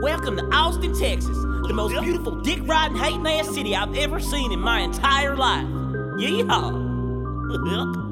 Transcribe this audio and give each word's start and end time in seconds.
Welcome 0.00 0.36
to 0.36 0.44
Austin, 0.54 0.94
Texas, 0.94 1.38
the 1.38 1.72
most 1.72 1.98
beautiful 2.02 2.36
dick 2.36 2.60
riding 2.64 2.98
hating 2.98 3.26
ass 3.26 3.54
city 3.54 3.74
I've 3.74 3.96
ever 3.96 4.20
seen 4.20 4.52
in 4.52 4.60
my 4.60 4.80
entire 4.80 5.34
life. 5.34 5.66
Yeehaw! 6.18 8.02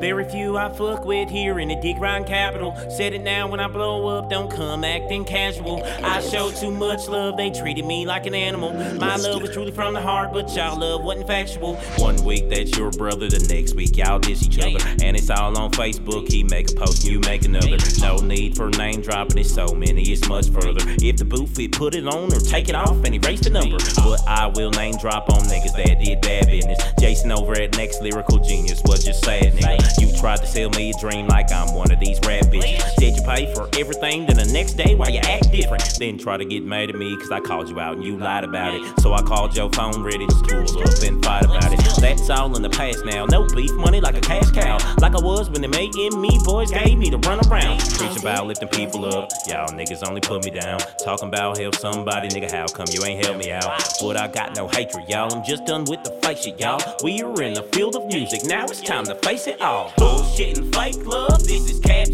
Very 0.00 0.28
few 0.28 0.58
I 0.58 0.68
fuck 0.68 1.06
with 1.06 1.30
here 1.30 1.58
in 1.58 1.68
the 1.68 1.74
dick 1.76 1.96
riding 1.98 2.26
capital. 2.26 2.76
Said 2.90 3.14
it 3.14 3.22
now 3.22 3.48
when 3.48 3.60
I 3.60 3.66
blow 3.66 4.06
up, 4.08 4.28
don't 4.28 4.50
come 4.50 4.84
acting 4.84 5.24
casual. 5.24 5.82
I 6.02 6.20
showed 6.20 6.54
too 6.54 6.70
much 6.70 7.08
love, 7.08 7.38
they 7.38 7.50
treated 7.50 7.86
me 7.86 8.04
like 8.04 8.26
an 8.26 8.34
animal. 8.34 8.74
My 8.98 9.16
love 9.16 9.40
was 9.40 9.52
truly 9.52 9.72
from 9.72 9.94
the 9.94 10.00
heart, 10.02 10.34
but 10.34 10.54
y'all 10.54 10.78
love 10.78 11.02
wasn't 11.02 11.26
factual. 11.26 11.76
One 11.96 12.22
week 12.24 12.50
that's 12.50 12.76
your 12.76 12.90
brother, 12.90 13.28
the 13.30 13.46
next 13.48 13.74
week 13.74 13.96
y'all 13.96 14.18
diss 14.18 14.42
each 14.42 14.58
other. 14.58 14.84
And 15.02 15.16
it's 15.16 15.30
all 15.30 15.56
on 15.56 15.70
Facebook, 15.72 16.30
he 16.30 16.44
make 16.44 16.70
a 16.72 16.74
post, 16.74 17.04
you 17.04 17.20
make 17.20 17.46
another. 17.46 17.78
No 18.00 18.16
need 18.16 18.54
for 18.54 18.68
name 18.70 19.00
dropping, 19.00 19.38
it's 19.38 19.54
so 19.54 19.66
many, 19.68 20.02
it's 20.02 20.28
much 20.28 20.50
further. 20.50 20.84
If 21.00 21.16
the 21.16 21.24
booth 21.24 21.56
fit, 21.56 21.72
put 21.72 21.94
it 21.94 22.06
on 22.06 22.32
or 22.34 22.40
take 22.40 22.68
it 22.68 22.74
off 22.74 23.02
and 23.04 23.14
erase 23.14 23.40
the 23.40 23.50
number. 23.50 23.78
But 23.96 24.20
I 24.28 24.46
will 24.48 24.70
name 24.72 24.96
drop 24.98 25.30
on 25.30 25.40
niggas 25.44 25.74
that 25.76 26.04
did 26.04 26.20
bad 26.20 26.46
business. 26.48 26.78
Jason 27.00 27.32
over 27.32 27.54
at 27.54 27.76
Next 27.78 28.02
Lyrical 28.02 28.38
Genius 28.40 28.82
was 28.84 29.02
just 29.02 29.24
sad, 29.24 29.54
nigga. 29.54 29.85
You 29.98 30.14
tried 30.16 30.38
to 30.38 30.46
sell 30.46 30.70
me 30.70 30.90
a 30.90 31.00
dream 31.00 31.26
like 31.28 31.52
I'm 31.52 31.74
one 31.74 31.90
of 31.90 32.00
these 32.00 32.18
rap 32.20 32.44
bitches. 32.44 32.80
Said 32.98 33.16
you 33.16 33.22
pay 33.22 33.52
for 33.54 33.68
everything, 33.78 34.26
then 34.26 34.36
the 34.36 34.50
next 34.52 34.74
day 34.74 34.94
why 34.94 35.08
you 35.08 35.20
act 35.20 35.50
different. 35.50 35.82
Then 35.98 36.18
try 36.18 36.36
to 36.36 36.44
get 36.44 36.64
mad 36.64 36.90
at 36.90 36.96
me 36.96 37.16
cause 37.16 37.30
I 37.30 37.40
called 37.40 37.68
you 37.68 37.80
out 37.80 37.96
and 37.96 38.04
you 38.04 38.16
lied 38.16 38.44
about 38.44 38.74
it. 38.74 39.00
So 39.00 39.12
I 39.12 39.22
called 39.22 39.56
your 39.56 39.70
phone 39.72 40.02
ready 40.02 40.26
to 40.26 40.34
pull 40.48 40.82
up 40.82 41.02
and 41.02 41.24
fight 41.24 41.44
about 41.44 41.72
it. 41.72 41.80
That's 42.00 42.28
all 42.30 42.54
in 42.56 42.62
the 42.62 42.70
past 42.70 43.04
now. 43.04 43.26
No 43.26 43.46
beef 43.46 43.72
money 43.74 44.00
like 44.00 44.16
a 44.16 44.20
cash 44.20 44.50
cow. 44.50 44.78
Like 45.00 45.14
I 45.14 45.20
was 45.20 45.50
when 45.50 45.62
the 45.62 45.68
making 45.68 46.20
me 46.20 46.38
boys 46.44 46.70
gave 46.70 46.98
me 46.98 47.10
to 47.10 47.18
run 47.18 47.40
around. 47.48 47.80
Preaching 47.80 48.20
about 48.20 48.46
lifting 48.46 48.68
people 48.68 49.04
up. 49.06 49.30
Y'all 49.46 49.68
niggas 49.68 50.06
only 50.06 50.20
put 50.20 50.44
me 50.44 50.50
down. 50.50 50.78
Talking 51.02 51.28
about 51.28 51.58
help 51.58 51.74
somebody, 51.76 52.28
nigga. 52.28 52.50
How 52.50 52.66
come 52.66 52.86
you 52.90 53.04
ain't 53.04 53.24
help 53.24 53.38
me 53.38 53.50
out? 53.50 53.64
But 54.00 54.16
I 54.16 54.28
got 54.28 54.56
no 54.56 54.68
hatred, 54.68 55.08
y'all. 55.08 55.32
I'm 55.32 55.44
just 55.44 55.64
done 55.66 55.84
with 55.84 56.02
the 56.04 56.10
fake 56.22 56.38
shit, 56.38 56.60
y'all. 56.60 56.80
We 57.02 57.22
are 57.22 57.42
in 57.42 57.54
the 57.54 57.62
field 57.74 57.96
of 57.96 58.06
music. 58.06 58.44
Now 58.44 58.64
it's 58.64 58.80
time 58.80 59.04
to 59.04 59.14
face 59.16 59.46
it 59.46 59.60
all. 59.60 59.75
Bullshit 59.98 60.58
and 60.58 60.74
fake 60.74 61.04
love. 61.04 61.44
This 61.46 61.70
is 61.70 61.78
Cap 61.80 62.05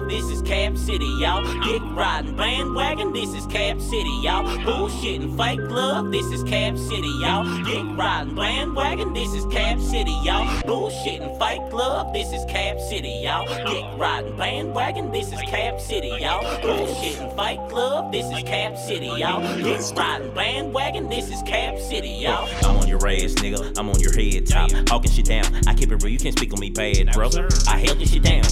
fake 0.00 0.08
love. 0.08 0.08
This 0.08 0.30
is 0.30 0.42
Cap 0.42 0.76
City, 0.76 1.06
y'all. 1.18 1.42
Dick 1.64 1.82
riding 1.96 2.36
bandwagon. 2.36 3.12
This 3.12 3.34
is 3.34 3.46
Cap 3.46 3.80
City, 3.80 4.10
y'all. 4.22 4.64
Bullshit 4.64 5.20
and 5.20 5.36
fake 5.36 5.60
love. 5.70 6.10
This 6.10 6.26
is 6.26 6.42
Cap 6.44 6.76
City, 6.76 7.08
y'all. 7.20 7.44
Dick 7.64 7.84
riding 7.96 8.34
bandwagon. 8.34 9.12
This 9.12 9.34
is 9.34 9.44
Cap 9.46 9.80
City, 9.80 10.16
y'all. 10.22 10.46
Bullshit 10.62 11.20
and 11.20 11.38
fake 11.38 11.72
love. 11.72 12.12
This 12.12 12.32
is 12.32 12.44
Cap 12.46 12.78
City, 12.80 13.20
y'all. 13.22 13.46
Dick 13.46 13.84
riding 13.98 14.36
bandwagon. 14.36 15.10
This 15.12 15.32
is 15.32 15.40
Cap 15.42 15.80
City, 15.80 16.16
y'all. 16.20 16.42
Bullshit 16.62 17.18
and 17.20 17.32
fake 17.36 17.72
love. 17.72 18.12
This 18.12 18.26
is 18.26 18.42
Cap 18.44 18.76
City, 18.76 19.06
y'all. 19.06 19.40
Dick 19.56 19.80
riding 19.96 20.32
bandwagon. 20.34 21.08
This 21.08 21.30
is 21.30 21.42
Cap 21.42 21.78
City, 21.78 22.08
y'all. 22.08 22.48
I'm 22.62 22.76
on 22.78 22.88
your 22.88 22.98
ass, 23.06 23.34
nigga. 23.34 23.78
I'm 23.78 23.88
on 23.88 24.00
your 24.00 24.12
head 24.12 24.46
top. 24.46 24.70
Hawking 24.88 25.10
shit 25.10 25.26
down. 25.26 25.44
I 25.66 25.74
keep 25.74 25.90
it 25.92 26.02
real. 26.02 26.12
You 26.12 26.18
can't 26.18 26.36
speak 26.36 26.52
on 26.52 26.60
me 26.60 26.70
bad, 26.70 27.12
bro. 27.12 27.30
I 27.68 27.78
held 27.78 27.98
this 27.98 28.12
shit 28.12 28.22
down. 28.22 28.42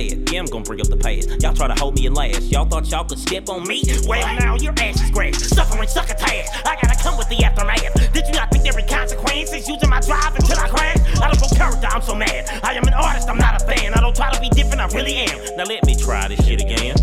Is 0.00 0.10
sad. 0.10 0.30
Yeah, 0.30 0.40
I'm 0.40 0.46
gonna 0.46 0.64
bring 0.64 0.80
up 0.80 0.88
the 0.88 0.96
past. 0.96 1.28
Y'all 1.42 1.54
try 1.54 1.68
to 1.68 1.74
hold 1.74 1.96
me 1.96 2.06
in 2.06 2.14
last. 2.14 2.50
Y'all 2.50 2.64
thought 2.64 2.90
y'all 2.90 3.04
could 3.04 3.18
step 3.18 3.48
on 3.48 3.66
me? 3.66 3.82
Well, 4.06 4.26
now 4.38 4.56
your 4.56 4.72
ass 4.78 5.02
is 5.02 5.10
great. 5.10 5.34
Suffering 5.36 5.88
succotash. 5.88 6.48
I 6.64 6.76
gotta 6.80 6.96
come 7.02 7.18
with 7.18 7.28
the 7.28 7.44
aftermath. 7.44 8.12
Did 8.12 8.26
you 8.26 8.32
not 8.32 8.50
think 8.50 8.64
there 8.64 8.72
were 8.72 8.86
consequences 8.88 9.68
using 9.68 9.90
my 9.90 10.00
drive 10.00 10.34
until 10.36 10.58
I 10.58 10.68
crash? 10.68 10.96
I 11.20 11.30
don't 11.30 11.40
go 11.40 11.48
character. 11.56 11.86
I'm 11.86 12.02
so 12.02 12.14
mad. 12.14 12.48
I 12.62 12.74
am 12.74 12.84
an 12.84 12.94
artist. 12.94 13.28
I'm 13.28 13.38
not 13.38 13.60
a 13.60 13.64
fan. 13.64 13.94
I 13.94 14.00
don't 14.00 14.16
try 14.16 14.32
to 14.32 14.40
be 14.40 14.48
different. 14.50 14.80
I 14.80 14.86
really 14.96 15.16
am. 15.16 15.56
Now 15.56 15.64
let 15.64 15.84
me 15.84 15.96
try 15.96 16.28
this 16.28 16.44
shit 16.46 16.60
again. 16.60 16.96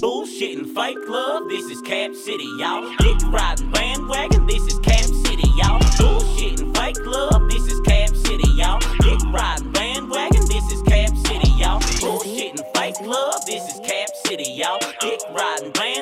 Bullshit 0.00 0.58
and 0.58 0.66
fake 0.74 0.98
love. 1.08 1.48
This 1.48 1.66
is 1.66 1.80
Cap 1.82 2.14
City, 2.14 2.48
y'all. 2.58 2.88
Dick 2.98 3.18
riding 3.28 3.70
bandwagon. 3.72 4.46
This 4.46 4.62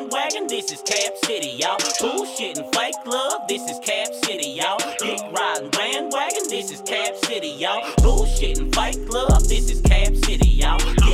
bandwagon, 0.07 0.47
this 0.47 0.71
is 0.73 0.83
Cap 0.83 1.17
City, 1.25 1.49
y'all. 1.59 1.79
Bullshitting 1.79 2.75
fake 2.75 2.95
love, 3.07 3.43
this 3.49 3.63
is 3.63 3.79
Cap 3.81 4.09
City, 4.25 4.51
y'all. 4.51 4.79
Dick 4.99 5.21
riding 5.33 5.71
bandwagon, 5.71 6.49
this 6.49 6.71
is 6.71 6.81
Cap 6.83 7.15
City, 7.25 7.49
y'all. 7.49 7.83
Bullshitting 7.99 8.75
fake 8.75 9.09
love, 9.13 9.49
this 9.49 9.71
is 9.71 9.81
Cap 9.81 10.15
City, 10.17 10.49
y'all. 10.49 11.06